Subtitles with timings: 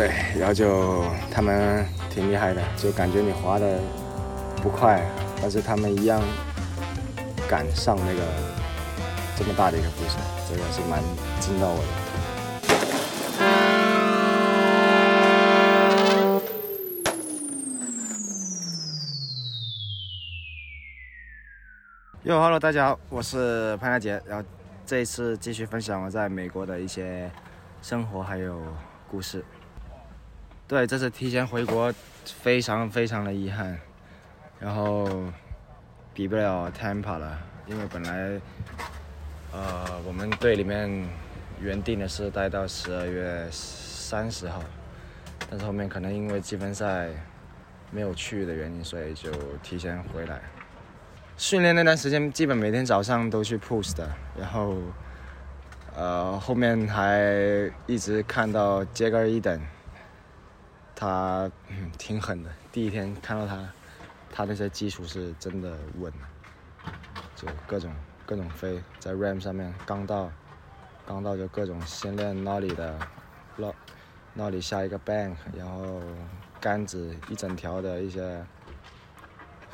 [0.00, 3.78] 对，然后就他们挺厉害的，就感觉你滑的
[4.62, 5.06] 不快，
[5.42, 6.22] 但是他们一样
[7.46, 8.22] 赶上那个
[9.36, 10.18] 这么大的一个扶手，
[10.48, 11.02] 这个是蛮
[11.38, 11.88] 惊到我的。
[22.22, 24.48] 哟，Hello，大家好，我是潘大杰，然后
[24.86, 27.30] 这一次继续分享我在美国的一些
[27.82, 28.62] 生活还有
[29.06, 29.44] 故事。
[30.70, 31.92] 对，这次提前回国，
[32.24, 33.76] 非常非常的遗憾，
[34.60, 35.04] 然后
[36.14, 38.40] 比不了 Tampa 了，因为本来
[39.50, 40.88] 呃我们队里面
[41.60, 44.62] 原定的是待到十二月三十号，
[45.50, 47.08] 但是后面可能因为积分赛
[47.90, 49.28] 没有去的原因，所以就
[49.64, 50.40] 提前回来。
[51.36, 54.08] 训练那段时间，基本每天早上都去 push 的，
[54.38, 54.76] 然后，
[55.96, 57.28] 呃，后面还
[57.88, 59.60] 一直看到杰格伊登，
[61.00, 61.50] 他
[61.96, 62.50] 挺狠的。
[62.70, 63.72] 第一天看到他，
[64.30, 66.12] 他那些基础是真的稳，
[67.34, 67.90] 就各种
[68.26, 70.30] 各种飞，在 ram 上面刚到，
[71.06, 72.98] 刚到就各种先练 nollie 的
[74.36, 76.02] ，nollie 下一个 bank，然后
[76.60, 78.44] 杆子一整条的一些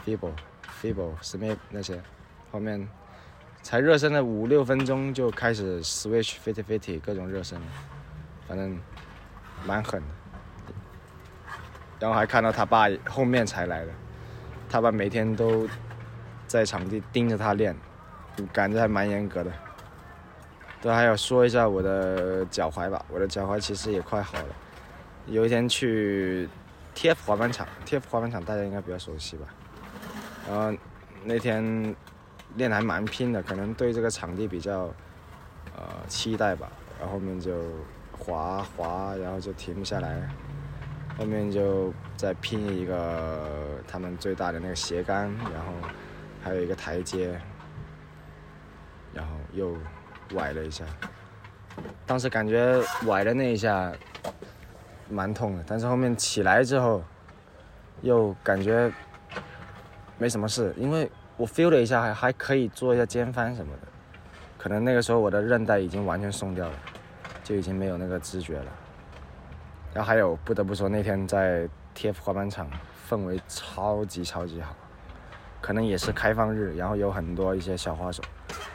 [0.05, 0.31] feeble。
[0.83, 2.03] Fable、Smith 那些，
[2.53, 2.87] 后面
[3.63, 7.59] 才热身了五六分钟就开始 Switch、Fifty Fifty 各种热身，
[8.47, 8.79] 反正
[9.65, 10.07] 蛮狠的。
[11.99, 13.93] 然后还看到他爸后面才来的，
[14.69, 15.69] 他爸每天都
[16.47, 17.77] 在场地盯着他练，
[18.53, 19.51] 感觉还蛮严格的。
[20.83, 24.45] 对，还要说一下我的脚踝吧，我的脚踝其实也快好了。
[25.27, 26.49] 有一天去
[26.95, 29.47] TF 滑板场，TF 滑板场大家应该比较熟悉吧。
[30.49, 30.79] 然后
[31.25, 31.97] 那天
[32.55, 34.83] 练还蛮拼的，可能对这个场地比较
[35.75, 36.71] 呃期待吧。
[37.01, 37.53] 然后后面就
[38.13, 40.29] 滑滑，然后就停不下来。
[41.19, 45.73] 后面就再拼一个他们最大的那个斜杆，然后
[46.43, 47.41] 还有一个台阶，
[49.13, 49.77] 然后又
[50.35, 50.85] 崴了一下。
[52.07, 53.93] 当时感觉崴的那一下
[55.09, 57.03] 蛮痛的，但是后面起来之后
[58.03, 58.93] 又感觉。
[60.19, 63.83] 没什么事，因为我 feel 了一下，还还可以做一下肩翻什么的。
[64.57, 66.75] 可能那个时候我的韧带已经完全松掉了，
[67.45, 68.73] 就已经没有那个知觉了。
[69.97, 72.69] 然后还有不得不说，那天在 TF 滑板场
[73.09, 74.77] 氛围超级超级好，
[75.63, 78.23] 可能也是开放日，然后有很多一些小滑手，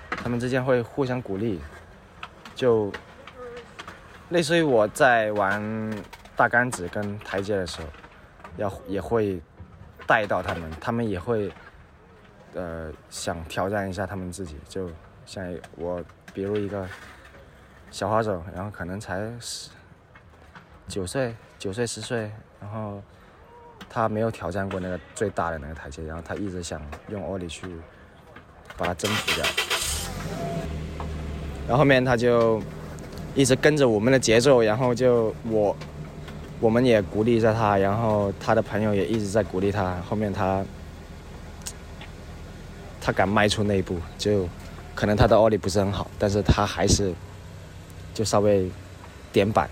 [0.10, 1.62] 他们之间会互相鼓励，
[2.56, 2.92] 就
[4.30, 5.62] 类似于我在玩
[6.36, 7.88] 大杆子跟台阶的时候，
[8.58, 9.40] 要也会。
[10.08, 11.50] 带到他们，他们也会，
[12.54, 14.58] 呃，想挑战一下他们自己。
[14.68, 14.90] 就
[15.26, 15.46] 像
[15.78, 16.86] 我，比如一个
[17.92, 19.70] 小滑手，然后可能才十
[20.92, 22.30] 九岁、九岁、十岁，
[22.60, 23.02] 然后
[23.90, 27.66] 他没有挑战过那个最大的那个台阶，然后他一直想用奥利去
[28.78, 29.46] 把它征服掉。
[31.68, 32.62] 然后后面他就
[33.34, 35.76] 一直跟着我们的节奏，然后就我。
[36.60, 39.96] 我们也鼓励着他，然后他的朋友也一直在鼓励他。
[40.08, 40.64] 后面他，
[43.02, 44.48] 他敢迈出那一步，就
[44.94, 47.12] 可能他的奥利不是很好，但是他还是
[48.14, 48.70] 就稍微
[49.34, 49.68] 点板，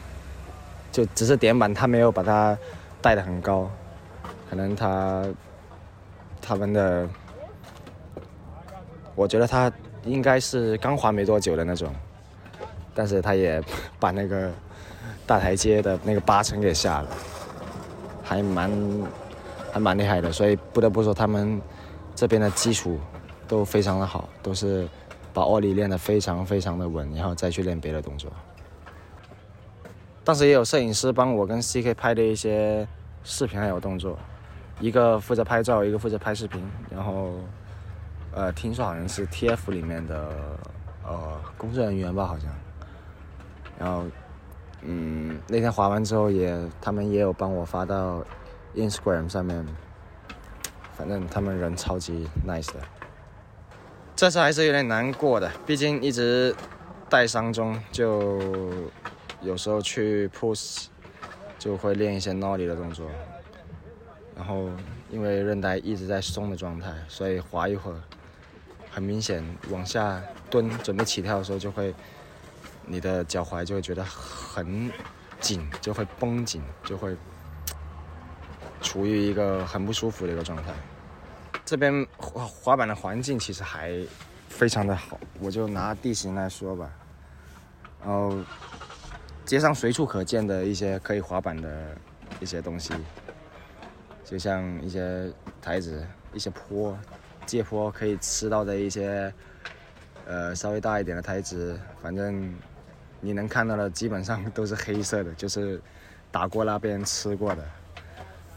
[1.00, 2.58] 就只是点板，他没有把他
[3.02, 3.70] 带的很高。
[4.50, 5.26] 可能他
[6.42, 7.08] 他们的，
[9.16, 9.72] 我觉得他
[10.04, 11.94] 应该是刚滑没多久的那种，
[12.94, 13.64] 但是他也
[14.00, 14.52] 把那个。
[15.26, 17.08] 大台阶的那个八成给下了，
[18.24, 18.72] 还蛮
[19.72, 21.62] 还蛮厉害的，所以不得不说他们
[22.16, 23.00] 这边的基础
[23.48, 24.90] 都非常的好，都是
[25.32, 28.32] 把奥利练得非常非常的稳，然后再去练别的动作。
[30.30, 32.88] 当时也有摄影师帮我跟 CK 拍的一些
[33.24, 34.16] 视频还有动作，
[34.80, 37.32] 一个负责拍照，一个负责拍视频，然后
[38.32, 40.30] 呃听说好像是 TF 里面的
[41.04, 42.48] 呃工作人员吧，好像，
[43.80, 44.06] 然后。
[44.84, 48.24] 嗯，那天滑完之后也，他们也有帮我发到
[48.76, 49.66] Instagram 上面，
[50.94, 52.76] 反正他们人超级 nice 的。
[54.16, 56.56] 这次还是有点难过的，毕竟一直
[57.10, 58.40] 带伤中，就
[59.42, 60.86] 有时候去 push
[61.58, 63.10] 就会练一些 nollie 的动作，
[64.36, 64.70] 然后
[65.10, 68.02] 因为韧带一直在松的状态，所以滑一会儿，
[68.92, 71.94] 很明显往下蹲准备起跳的时候就会。
[72.92, 74.92] 你的脚踝就会觉得很
[75.40, 77.16] 紧，就会绷紧，就会
[78.82, 80.74] 处于一个很不舒服的一个状态。
[81.64, 83.94] 这边滑滑板的环境其实还
[84.48, 86.90] 非常的好，我就拿地形来说吧。
[88.02, 88.36] 然后
[89.50, 91.98] 街上随处可见的一些可以滑板的
[92.40, 92.94] 一些东西，
[94.24, 95.28] 就像一些
[95.60, 96.96] 台子、一些坡、
[97.48, 99.34] 借坡可以吃到的一些，
[100.28, 102.54] 呃，稍微大一点的台子，反正
[103.22, 105.82] 你能看到的基本上都是黑色的，就是
[106.30, 107.66] 打过那边吃过的。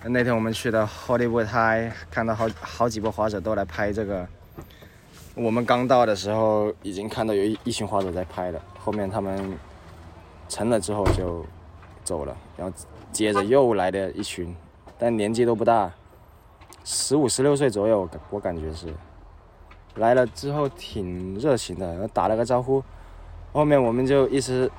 [0.04, 4.28] 那天我们去的 Hollywood 台看到好好几波滑者都来拍这个。
[5.34, 9.58] 我们刚到的时候，已经看到有一一群滑者在拍了，后面他们。
[10.52, 11.42] 成了之后就
[12.04, 12.76] 走了，然后
[13.10, 14.54] 接着又来的一群，
[14.98, 15.90] 但年纪都不大，
[16.84, 18.92] 十五十六岁左右，我感觉是
[19.94, 22.84] 来了之后挺热情的，然后打了个招呼，
[23.50, 24.70] 后面我们就一直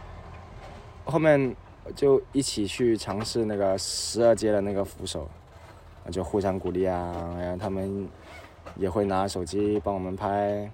[1.05, 1.55] 后面
[1.95, 5.27] 就一起去尝试那个十二阶的那个扶手，
[6.11, 8.07] 就互相鼓励啊，然后他们
[8.75, 10.69] 也会拿手机帮我们拍。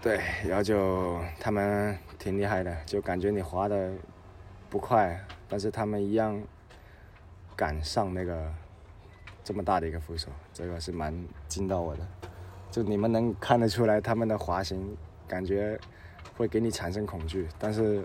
[0.00, 3.92] 对，然后就他们挺厉害的，就感觉你滑的
[4.70, 6.40] 不快，但是他们一样
[7.56, 8.48] 赶上那个
[9.42, 11.12] 这么大的一个扶手，这个是蛮
[11.48, 12.06] 惊到我的。
[12.70, 14.96] 就你们能看得出来，他们的滑行
[15.26, 15.78] 感觉
[16.36, 18.04] 会给你产生恐惧，但是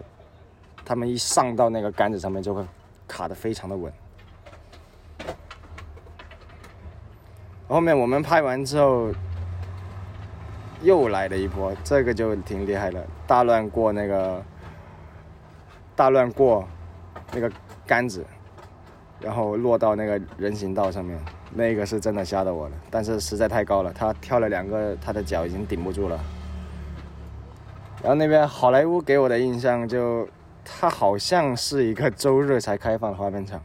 [0.83, 2.65] 他们一上到那个杆子上面就会
[3.07, 3.93] 卡的非常的稳。
[7.67, 9.13] 后面我们拍完之后。
[10.83, 14.43] 又来了一波，这个就挺厉害的，大乱过那个，
[15.95, 16.67] 大乱过
[17.33, 17.49] 那个
[17.87, 18.25] 杆子，
[19.21, 21.17] 然后落到那个人行道上面，
[21.53, 26.19] 那个是真的吓到我了，但是实在太高了，他跳了两个，他的脚已经顶不住了。
[28.01, 30.27] 然后那边好莱坞给我的印象就，
[30.65, 33.61] 它好像是一个周日才开放的滑板场，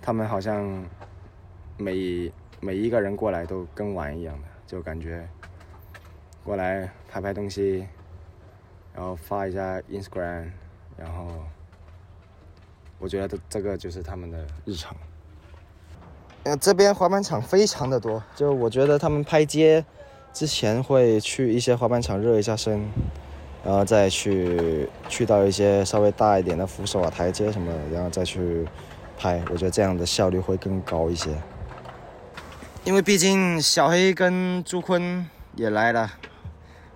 [0.00, 0.84] 他们好像
[1.76, 2.30] 每
[2.60, 5.26] 每一个人过来都跟玩一样的，就感觉。
[6.44, 7.86] 过来拍拍东西，
[8.94, 10.50] 然后发一下 Instagram，
[10.96, 11.26] 然后
[12.98, 14.96] 我觉得这个就是他们的日常。
[16.44, 19.84] 呃，这边滑板场非常的多，就我觉得他们拍街
[20.32, 22.88] 之前会去一些滑板场热一下身，
[23.62, 28.66] 然后再去去到一些稍微大一点的扶手啊、台阶什么的，然后再去
[29.18, 29.42] 拍。
[29.50, 31.30] 我觉得这样的效率会更高一些，
[32.84, 36.10] 因为毕竟小黑跟朱坤也来了。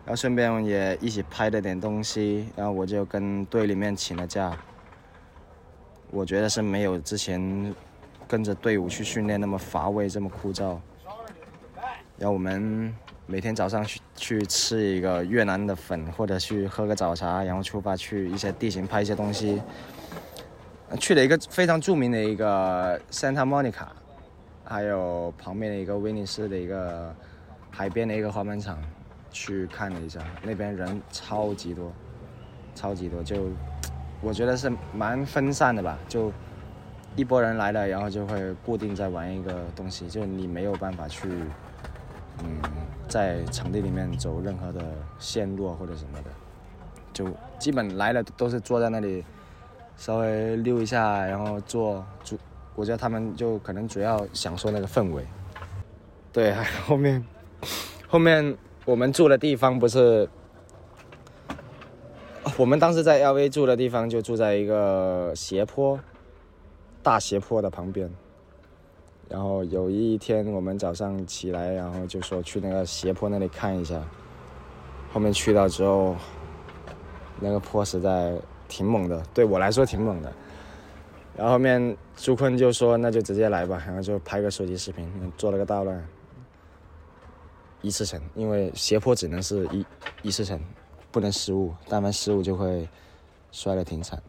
[0.05, 4.55] 然后顺便也一起拍了点东西，然后我就跟队里面请了假。
[6.11, 7.75] 我觉得是没有之前
[8.29, 10.77] 跟着队伍去训练那么乏味，这么枯燥。
[12.19, 12.95] 然后我们
[13.27, 19.61] 每天早上去去吃一个越南的粉，或者去喝个早茶，然后出发去一些地形拍一些东西。
[21.01, 23.87] 去了一个非常著名的一个 Santa Monica，
[24.65, 27.13] 还有旁边的一个威尼斯的一个
[27.71, 28.79] 海边的一个滑板场。
[29.35, 31.93] 去看了一下，那边人超级多，
[32.73, 33.49] 超级多，就
[34.23, 35.99] 我觉得是蛮分散的吧。
[36.09, 36.33] 就
[37.17, 41.29] 一波人来了，然后就会固定在玩一个东西，就你没有办法去，
[42.45, 42.63] 嗯，
[43.09, 44.81] 在场地里面走任何的
[45.19, 46.31] 线路或者什么的，
[47.13, 47.29] 就
[47.59, 49.25] 基本来了都是坐在那里，
[49.97, 52.39] 稍微溜一下，然后坐主，
[52.77, 55.27] 我觉得他们就可能主要享受那个氛围。
[56.33, 56.55] 对，
[56.87, 57.25] 后面
[58.07, 58.57] 后面。
[58.85, 60.29] 我们住的地方不是，
[62.59, 65.99] 我们当时在 LV 住的地方就住在一个斜坡，
[67.03, 68.11] 大斜坡的旁边。
[69.27, 73.99] 然后有一天我们早上起来，然后就说去那个斜坡那里看一下。
[75.11, 76.15] 后面去到之后，
[77.41, 78.35] 那个坡实在
[78.69, 80.31] 挺猛的，对我来说挺猛的。
[81.37, 86.07] 然后后面朱坤就说那就直接来吧，然后就拍个手机视频，做了个大乱。
[87.85, 89.85] 一次成，因为斜坡只能是一
[90.23, 90.59] 一次成，
[91.13, 92.89] 不能失误，但凡失误就会
[93.53, 94.23] 摔得挺惨。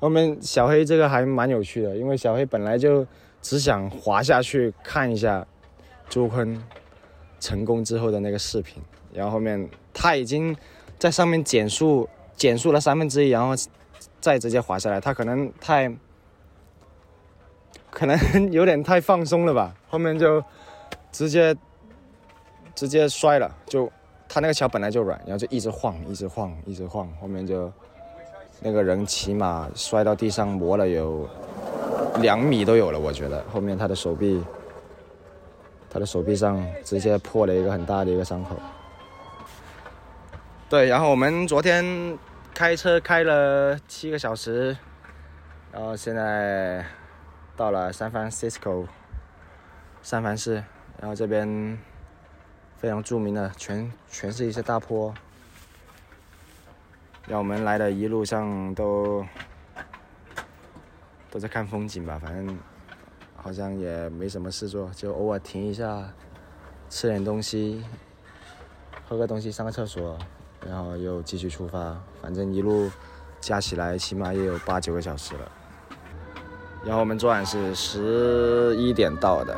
[0.00, 3.06] 后面小黑这个还蛮有趣的，因为小黑本来就
[3.40, 5.46] 只想滑下去看一下
[6.08, 6.60] 朱坤
[7.38, 10.56] 成功之后的那个视频，然后后面他已经
[10.98, 13.54] 在上面减速减速了三分之一，然后
[14.20, 15.96] 再直接滑下来，他可能太
[17.92, 20.42] 可能有点太放松了吧，后面就
[21.12, 21.56] 直接。
[22.74, 23.90] 直接摔了，就
[24.28, 27.72] 他那个桥本来就软，然后就一直晃，一直晃，一直晃，后面就
[28.60, 31.28] 那个人起码摔到地上磨了有
[32.20, 34.42] 两米都有了，我觉得后面他的手臂，
[35.88, 38.56] 他的手臂上直接破了一个很大的一个伤口。
[40.68, 42.18] 对，然后我们昨天
[42.52, 44.76] 开车开了七个小时，
[45.70, 46.84] 然后现在
[47.56, 48.86] 到了 San Francisco，
[50.02, 50.54] 三藩市，
[50.98, 51.78] 然后这边。
[52.84, 55.14] 非常著名的，全全是一些大坡。
[57.26, 59.24] 让我们来的一路上都
[61.30, 62.58] 都在看风景吧，反正
[63.34, 66.12] 好像也没什么事做，就偶尔停一下，
[66.90, 67.82] 吃点东西，
[69.08, 70.18] 喝个东西，上个厕所，
[70.68, 71.98] 然后又继续出发。
[72.20, 72.90] 反正一路
[73.40, 75.52] 加起来起码也有八九个小时了。
[76.84, 79.56] 然后我们昨晚是十一点到的。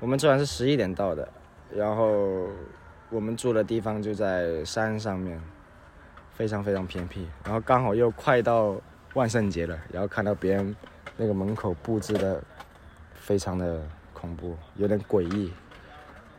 [0.00, 1.28] 我们昨晚是十一点到的，
[1.76, 2.48] 然后
[3.10, 5.38] 我们住的地方就在山上面，
[6.32, 7.28] 非常非常偏僻。
[7.44, 8.80] 然后刚好又快到
[9.12, 10.74] 万圣节了，然后看到别人
[11.18, 12.42] 那个门口布置的
[13.12, 15.52] 非常的恐怖，有点诡异。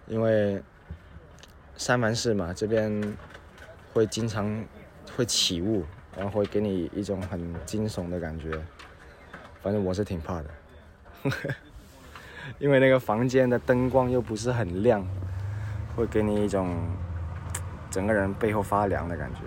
[0.08, 0.60] 因为
[1.78, 3.16] 三藩市嘛，这边
[3.94, 4.66] 会经常
[5.16, 5.86] 会起雾，
[6.18, 8.60] 然后会给你一种很惊悚的感觉。
[9.62, 10.50] 反正我是挺怕的。
[11.22, 11.50] 呵呵
[12.60, 15.06] 因为那个房间的灯光又不是很亮，
[15.96, 16.76] 会给你一种
[17.90, 19.42] 整个人背后发凉的感觉。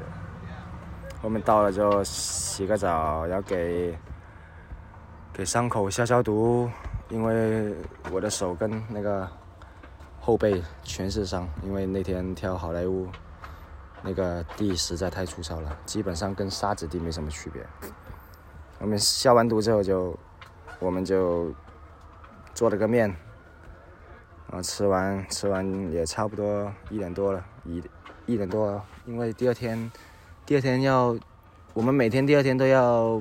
[1.23, 3.97] 后面到了就洗个澡，要给
[5.33, 6.69] 给伤口消消毒，
[7.09, 7.75] 因为
[8.11, 9.29] 我的手跟那个
[10.21, 13.09] 后背全是伤，因为那天跳好莱坞，
[14.03, 17.63] 那个地实在太粗糙了，基本上跟沙子地没什么区别。
[18.81, 20.19] 后面消完毒之后就
[20.79, 21.55] 我们就。
[22.55, 23.09] 做了个面，
[24.49, 27.83] 然后吃完吃完也差不多一点多了，一
[28.27, 29.91] 一点多，因为第二天
[30.47, 31.19] 第二天要
[31.73, 33.21] 我们每天第二天都要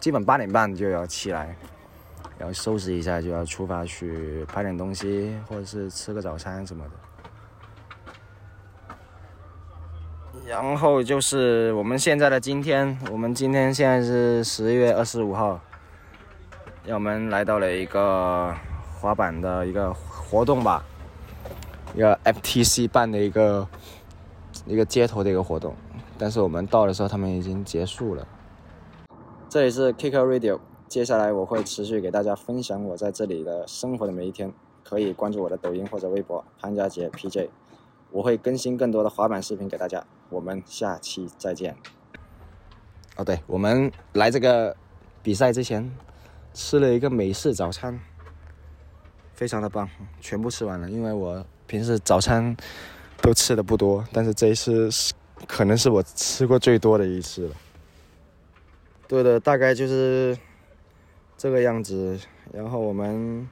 [0.00, 1.56] 基本八点半就要起来，
[2.36, 6.90] 然后收拾一下就要出发去拍点东西，或者是吃个早餐什么的。
[10.46, 15.60] 然后就是我们现在的今天，我们今天现在是十月二十五号。
[16.86, 18.54] 让我们来到了一个
[19.00, 20.84] 滑板的一个活动吧，
[21.94, 23.66] 一个 FTC 办的一个
[24.66, 25.74] 一个街头的一个活动，
[26.18, 28.26] 但是我们到的时候，他们已经结束了。
[29.48, 37.48] 这里是 Kicker Radio，接下来我会持续给大家分享我在这里的生活的每一天，可以关注我的抖音或者微博潘家杰 PJ，
[38.10, 40.04] 我会更新更多的滑板视频给大家。
[40.28, 41.74] 我们下期再见。
[43.16, 44.76] 哦，对，我们来这个
[45.22, 45.90] 比赛之前。
[46.54, 47.98] 吃了一个美式早餐，
[49.34, 49.88] 非常的棒，
[50.20, 50.88] 全部吃完了。
[50.88, 52.56] 因为我平时早餐
[53.20, 55.12] 都吃的不多，但是这一次是
[55.48, 57.56] 可能是我吃过最多的一次了。
[59.08, 60.38] 对的，大概就是
[61.36, 62.18] 这个样子。
[62.52, 63.48] 然后我们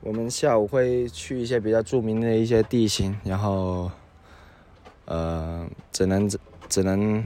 [0.00, 3.88] 我们下午会去一些比较著名的一些地形，然后
[5.04, 6.28] 呃，只能
[6.68, 7.22] 只能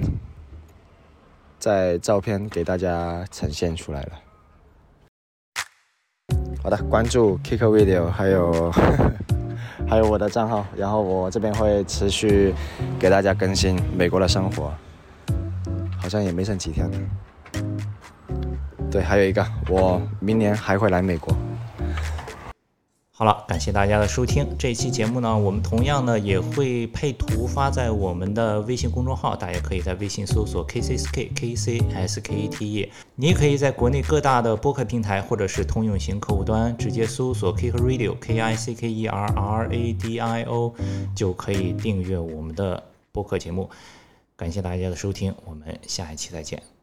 [1.59, 4.21] 在照片给大家呈现出来了。
[6.69, 8.71] 好的，关注 Kick Video，还有
[9.89, 12.55] 还有我的账号，然后我这边会持续
[12.99, 14.71] 给大家更新美国的生活，
[15.97, 16.99] 好像也没剩几天了。
[18.91, 21.35] 对，还有一个，我明年还会来美国。
[23.19, 24.47] 好了，感谢大家的收听。
[24.57, 32.89] 这一期节目呢，我们同样呢也会配图发在我们的微信公众号，大家可以在微信搜索 KCSK KCSKETE。
[33.17, 40.73] 你也可以在国内各大的播客平台或者是通用型客户端直接搜索 Kick Radio K I C K E R R A D I O，
[41.17, 43.69] 就可以订阅我们的播客节目。
[44.37, 46.78] 感谢大家的收听，我们下一期再见。